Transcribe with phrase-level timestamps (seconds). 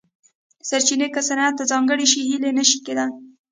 [0.69, 3.11] سرچینې که صنعت ته ځانګړې شي هیلې نه شي کېدای.